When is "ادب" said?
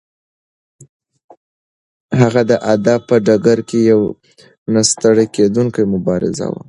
2.73-2.99